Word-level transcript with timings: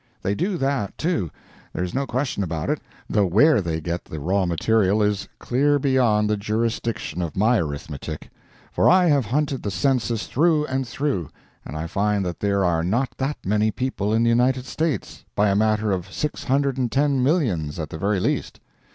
They 0.23 0.33
do 0.33 0.57
that, 0.57 0.97
too—there 0.97 1.83
is 1.83 1.93
no 1.93 2.07
question 2.07 2.41
about 2.41 2.71
it; 2.71 2.81
though 3.07 3.27
where 3.27 3.61
they 3.61 3.79
get 3.79 4.03
the 4.03 4.19
raw 4.19 4.47
material 4.47 4.99
is 5.03 5.27
clear 5.37 5.77
beyond 5.77 6.27
the 6.27 6.37
jurisdiction 6.37 7.21
of 7.21 7.37
my 7.37 7.59
arithmetic; 7.59 8.31
for 8.71 8.89
I 8.89 9.05
have 9.09 9.27
hunted 9.27 9.61
the 9.61 9.69
census 9.69 10.25
through 10.25 10.65
and 10.65 10.87
through, 10.87 11.29
and 11.63 11.77
I 11.77 11.85
find 11.85 12.25
that 12.25 12.39
there 12.39 12.65
are 12.65 12.83
not 12.83 13.11
that 13.17 13.37
many 13.45 13.69
people 13.69 14.11
in 14.11 14.23
the 14.23 14.29
United 14.31 14.65
States, 14.65 15.23
by 15.35 15.49
a 15.49 15.55
matter 15.55 15.91
of 15.91 16.11
six 16.11 16.45
hundred 16.45 16.79
and 16.79 16.91
ten 16.91 17.21
millions 17.21 17.77
at 17.77 17.91
the 17.91 17.99
very 17.99 18.19
least. 18.19 18.59